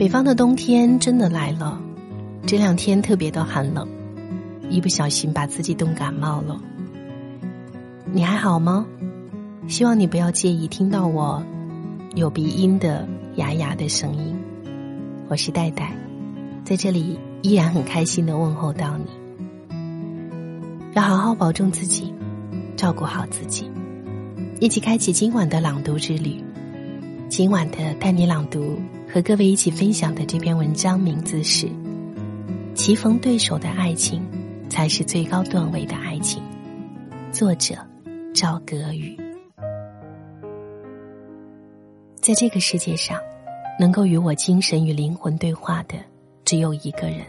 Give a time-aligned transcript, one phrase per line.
[0.00, 1.78] 北方的冬天真的来了，
[2.46, 3.86] 这两天特别的寒冷，
[4.70, 6.58] 一不小心把自己冻感冒了。
[8.10, 8.86] 你还好吗？
[9.68, 11.42] 希望你不要介意听到我
[12.14, 14.34] 有鼻音的哑哑的声音。
[15.28, 15.92] 我是戴戴，
[16.64, 19.04] 在这里依然很开心的问候到你。
[20.94, 22.14] 要好好保重自己，
[22.74, 23.70] 照顾好自己，
[24.60, 26.42] 一起开启今晚的朗读之旅。
[27.28, 28.78] 今晚的带你朗读
[29.12, 31.66] 和各位一起分享的这篇文章名字是
[32.74, 34.24] 《棋逢对手的爱情
[34.68, 36.40] 才是最高段位的爱情》，
[37.32, 37.74] 作者
[38.32, 39.18] 赵格宇。
[42.20, 43.18] 在这个世界上，
[43.80, 45.96] 能够与我精神与灵魂对话的
[46.44, 47.26] 只有一个人，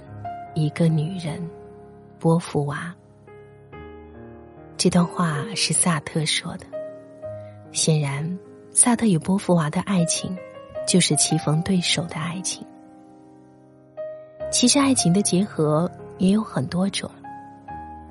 [0.54, 1.42] 一个女人——
[2.20, 2.94] 波伏娃。
[4.78, 6.66] 这段话是萨特说的，
[7.72, 8.38] 显然。
[8.74, 10.34] 萨特与波伏娃的爱情，
[10.92, 12.68] 就是棋逢对手的爱情。
[14.52, 17.10] 其实，爱情的结合也有很多种，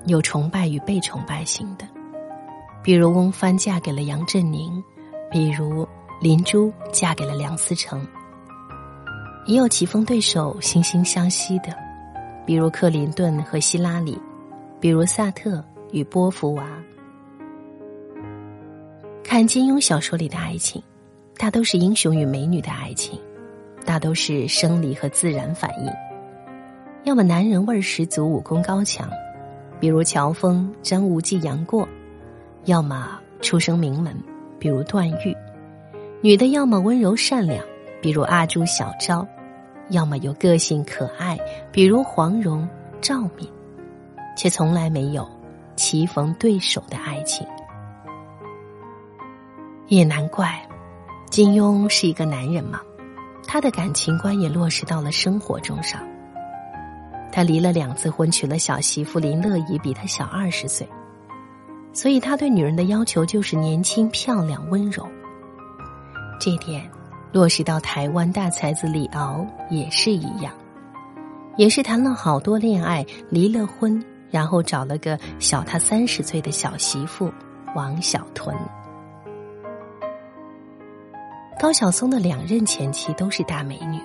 [0.07, 1.87] 有崇拜与被崇拜型的，
[2.81, 4.83] 比如翁帆嫁给了杨振宁，
[5.29, 5.87] 比如
[6.19, 7.99] 林珠嫁给了梁思成；
[9.45, 11.77] 也有棋逢对手、惺惺相惜的，
[12.47, 14.19] 比如克林顿和希拉里，
[14.79, 16.65] 比如萨特与波伏娃。
[19.23, 20.81] 看金庸小说里的爱情，
[21.41, 23.19] 大都是英雄与美女的爱情，
[23.83, 25.91] 大都是生理和自然反应。
[27.03, 29.09] 要么男人味十足，武功高强，
[29.79, 31.83] 比如乔峰、张无忌、杨过；
[32.65, 34.15] 要么出生名门，
[34.59, 35.35] 比如段誉；
[36.21, 37.65] 女的要么温柔善良，
[38.03, 39.25] 比如阿朱、小昭；
[39.89, 41.39] 要么有个性可爱，
[41.71, 42.69] 比如黄蓉、
[43.01, 43.49] 赵敏，
[44.37, 45.27] 却从来没有
[45.75, 47.47] 棋逢对手的爱情。
[49.87, 50.61] 也难怪，
[51.31, 52.81] 金庸是一个男人嘛，
[53.47, 56.05] 他的感情观也落实到了生活中上。
[57.31, 60.85] 他离了两次婚，娶了小媳妇林乐怡，比他小二十岁，
[61.93, 65.07] 所以他对女人的要求就是年轻、漂亮、温柔。
[66.37, 66.83] 这点
[67.31, 70.51] 落实到台湾大才子李敖也是一样，
[71.55, 77.31] 也是谈了好多恋爱，离了婚，然后找了个小他三十岁的小媳妇
[77.73, 78.53] 王小屯。
[81.61, 84.01] 高晓松的两任前妻都是大美女，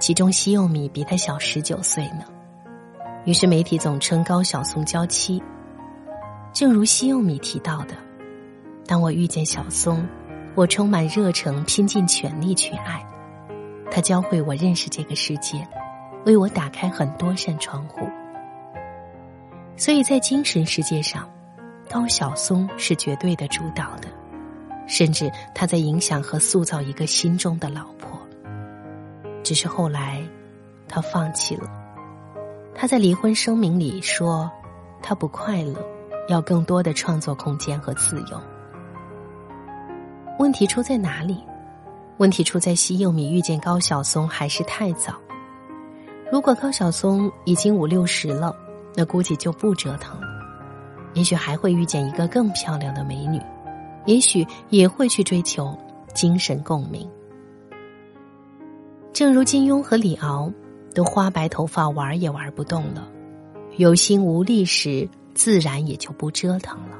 [0.00, 2.24] 其中西柚米比他小十九岁呢。
[3.26, 5.42] 于是媒体总称高晓松娇妻。
[6.50, 7.94] 正如西柚米提到的
[8.88, 10.02] ：“当我遇见小松，
[10.54, 13.04] 我充满热诚，拼尽全力去爱。
[13.90, 15.68] 他教会我认识这个世界，
[16.24, 18.08] 为我打开很多扇窗户。
[19.76, 21.28] 所以在精神世界上，
[21.90, 24.08] 高晓松是绝对的主导的。”
[24.88, 28.18] 甚至他在影响和塑造一个心中的老婆。
[29.44, 30.20] 只是后来，
[30.88, 31.70] 他放弃了。
[32.74, 34.50] 他在离婚声明里说，
[35.02, 35.76] 他不快乐，
[36.28, 38.40] 要更多的创作空间和自由。
[40.38, 41.42] 问题出在哪里？
[42.18, 45.14] 问题出在西柚米遇见高晓松还是太早。
[46.30, 48.54] 如果高晓松已经五六十了，
[48.94, 50.26] 那估计就不折腾了，
[51.14, 53.40] 也许还会遇见一个更漂亮的美女。
[54.08, 55.76] 也许也会去追求
[56.14, 57.06] 精神共鸣，
[59.12, 60.50] 正如金庸和李敖
[60.94, 63.06] 都花白头发玩也玩不动了，
[63.76, 66.96] 有心无力时，自然也就不折腾了。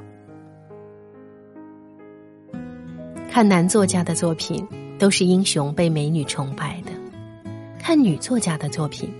[3.31, 4.63] 看男作家的作品，
[4.99, 6.93] 都是英雄被美女崇拜的；
[7.79, 9.11] 看女作家的作品，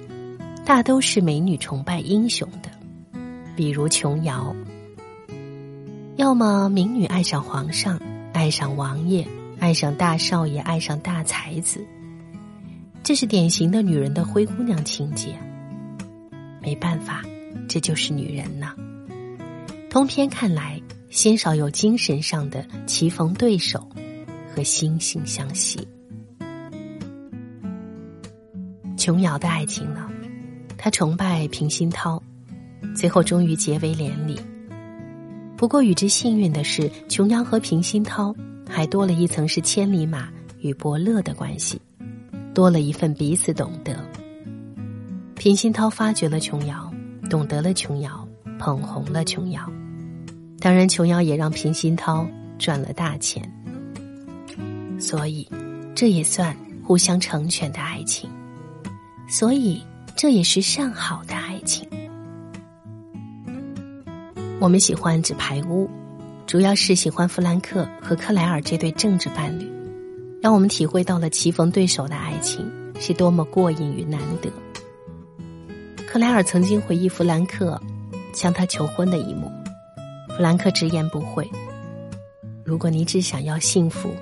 [0.63, 2.69] 大都是美女崇拜英雄的，
[3.57, 4.55] 比如琼瑶。
[6.19, 7.97] 要么民女爱上皇上，
[8.33, 9.25] 爱上王爷，
[9.61, 11.87] 爱上大少爷，爱上大才子，
[13.05, 15.39] 这是典型的女人的灰姑娘情节。
[16.61, 17.23] 没办法，
[17.69, 18.75] 这就是女人呐。
[19.89, 23.89] 通篇看来，鲜少有精神上的棋逢对手
[24.53, 25.87] 和惺惺相惜。
[28.97, 30.11] 琼瑶的爱情呢？
[30.77, 32.21] 她崇拜平鑫涛，
[32.93, 34.37] 最后终于结为连理。
[35.59, 38.33] 不过，与之幸运的是，琼瑶和平鑫涛
[38.71, 40.29] 还多了一层是千里马
[40.61, 41.81] 与伯乐的关系，
[42.55, 43.99] 多了一份彼此懂得。
[45.35, 46.89] 平鑫涛发掘了琼瑶，
[47.29, 48.25] 懂得了琼瑶，
[48.57, 49.61] 捧红了琼瑶。
[50.61, 52.25] 当然，琼瑶也让平鑫涛
[52.57, 53.43] 赚了大钱。
[55.01, 55.49] 所以，
[55.93, 58.31] 这也算互相成全的爱情。
[59.29, 59.83] 所以，
[60.17, 61.88] 这也是上好的爱情。
[64.61, 65.87] 我们喜欢《纸牌屋》，
[66.45, 69.71] 主要是喜欢弗兰克和克莱尔这对政治伴侣，
[70.43, 72.69] 让我们体会到了棋逢对手的爱情，
[72.99, 74.51] 是多么过瘾与难得。
[76.09, 77.81] 克莱尔曾经回忆弗兰克
[78.33, 79.49] 向他求婚的一幕，
[80.37, 81.49] 弗兰克直言不讳
[82.65, 84.13] ：“如果你只想要幸福，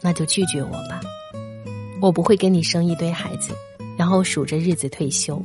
[0.00, 1.00] 那就拒绝我吧，
[2.00, 3.52] 我不会跟你生一堆孩子，
[3.98, 5.42] 然后数着日子退休。”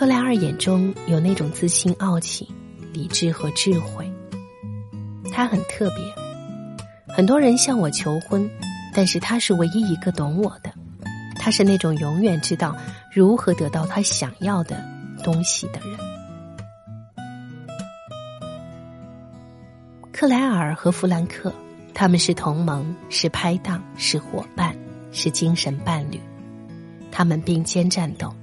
[0.00, 2.48] 克莱尔眼中有那种自信、傲气、
[2.90, 4.10] 理智和智慧，
[5.30, 7.14] 他很特别。
[7.14, 8.48] 很多人向我求婚，
[8.94, 10.72] 但是他是唯一一个懂我的。
[11.34, 12.74] 他是那种永远知道
[13.12, 14.82] 如何得到他想要的
[15.22, 15.98] 东西的人。
[20.10, 21.52] 克莱尔和弗兰克，
[21.92, 24.74] 他们是同盟，是拍档，是伙伴，
[25.12, 26.18] 是精神伴侣。
[27.12, 28.34] 他们并肩战斗，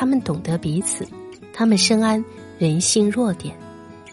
[0.00, 1.06] 他们懂得彼此，
[1.52, 2.24] 他们深谙
[2.58, 3.54] 人性弱点，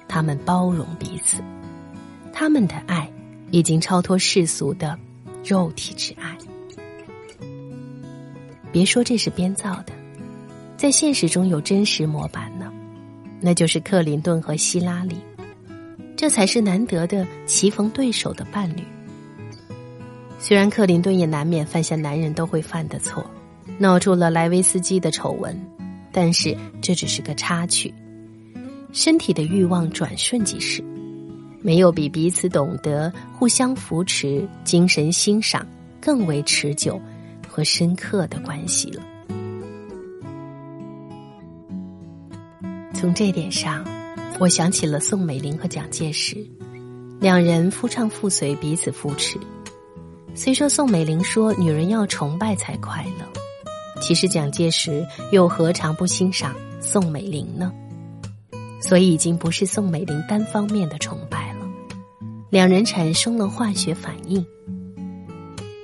[0.05, 1.41] 他们包容彼此，
[2.33, 3.09] 他们的爱
[3.51, 4.99] 已经超脱世俗的
[5.45, 6.37] 肉体之爱。
[8.69, 9.93] 别说这是编造的，
[10.75, 12.69] 在现实中有真实模板呢，
[13.39, 15.15] 那就是克林顿和希拉里，
[16.17, 18.83] 这才是难得的棋逢对手的伴侣。
[20.37, 23.25] 虽然克林顿也难免犯下男人都会犯的错，
[23.77, 25.59] 闹出了莱维斯基的丑闻，
[26.11, 27.93] 但是这只是个插曲，
[28.91, 30.83] 身体的欲望转瞬即逝，
[31.61, 35.65] 没有比彼此懂得、互相扶持、精神欣赏
[35.99, 37.01] 更为持久。
[37.49, 39.01] 和深刻的关系了。
[42.93, 43.83] 从这点上，
[44.37, 46.37] 我想起了宋美龄和蒋介石，
[47.19, 49.39] 两人夫唱妇随，彼此扶持。
[50.35, 53.36] 虽说宋美龄说女人要崇拜才快乐，
[53.99, 57.71] 其实蒋介石又何尝不欣赏宋美龄呢？
[58.79, 61.67] 所以已经不是宋美龄单方面的崇拜了，
[62.49, 64.45] 两人产生了化学反应。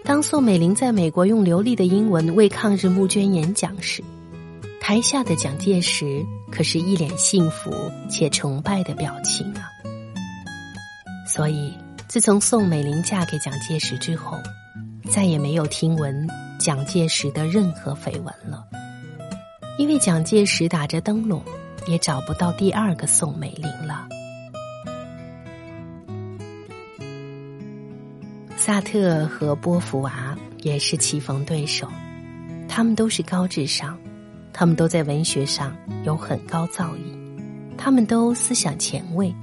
[0.06, 4.04] 当宋美龄在美国用流利的英文为抗日募捐演讲时，
[4.80, 7.74] 台下的蒋介石可是一脸幸福
[8.10, 9.70] 且崇拜的表情啊。
[11.26, 11.74] 所以，
[12.08, 14.38] 自从宋美龄嫁给蒋介石之后，
[15.10, 16.28] 再也没有听闻
[16.60, 18.66] 蒋介石的任何绯闻了，
[19.78, 21.44] 因为蒋介石打着灯笼
[21.88, 24.08] 也找不到第二个宋美龄了。
[28.56, 31.88] 萨特和波伏娃也是棋逢对手，
[32.68, 33.98] 他们都是高智商，
[34.54, 35.76] 他们都在文学上
[36.06, 39.36] 有很高造诣，他们都思想前卫，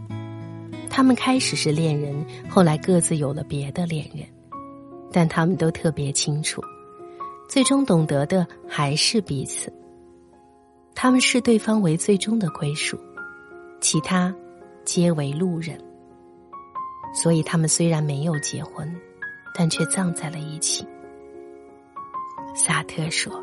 [0.88, 4.26] 他们开始是恋人，后来各自有了别的恋人，
[5.12, 6.62] 但他们都特别清楚，
[7.48, 9.72] 最终懂得的还是彼此。
[10.94, 12.98] 他们视对方为最终的归属，
[13.80, 14.34] 其他
[14.84, 15.78] 皆为路人。
[17.14, 18.88] 所以他们虽然没有结婚。
[19.52, 20.86] 但却葬在了一起。
[22.54, 23.42] 萨特说：“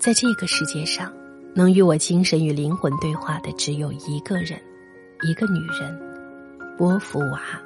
[0.00, 1.12] 在这个世界上，
[1.54, 4.58] 能与我精神与灵魂对话的只有一个人，
[5.22, 6.00] 一个女人——
[6.78, 7.62] 波伏娃。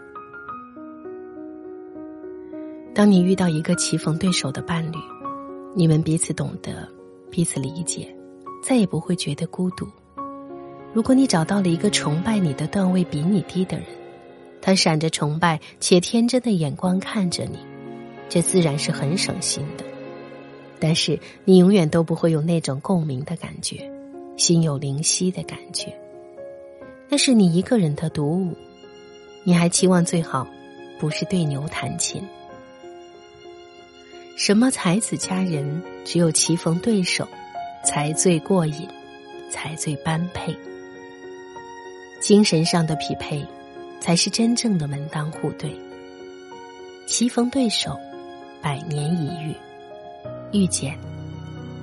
[2.99, 4.97] 当你遇到一个棋逢对手的伴侣，
[5.73, 6.89] 你们彼此懂得，
[7.31, 8.13] 彼此理解，
[8.61, 9.87] 再也不会觉得孤独。
[10.93, 13.87] 如果你找到了一个崇拜你的段位比你低的人，”
[14.61, 17.61] 他闪着崇拜且天真的眼光看着你，
[18.29, 19.85] 这自然是很省心的。
[20.81, 23.89] 但是你永远都不会有那种共鸣的感觉，
[24.37, 25.97] 心有灵犀的感觉。
[27.09, 28.57] 那是你一个人的独舞，
[29.45, 30.45] 你还期望最好
[30.99, 32.21] 不是对牛弹琴？
[34.39, 37.27] 什么才子佳人，只有棋逢对手，
[37.85, 38.89] 才最过瘾，
[39.51, 40.57] 才最般配。
[42.21, 43.45] 精神上的匹配。
[44.01, 45.77] 才是真正的门当户对。
[47.09, 47.99] 棋逢对手，
[48.63, 49.53] 百年一遇，
[50.53, 50.97] 遇见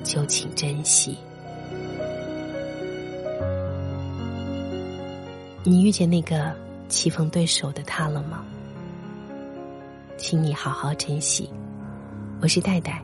[0.01, 1.17] 就请珍惜。
[5.63, 6.55] 你遇见那个
[6.87, 8.45] 棋逢对手的他了吗？
[10.17, 11.49] 请你好好珍惜。
[12.41, 13.01] 我是戴戴，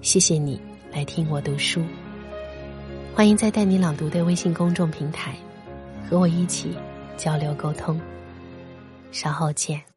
[0.00, 0.60] 谢谢你
[0.92, 1.82] 来听我读书。
[3.14, 5.34] 欢迎在带你朗读的微信公众平台
[6.08, 6.76] 和我一起
[7.16, 7.98] 交流沟通。
[9.12, 9.95] 稍后见。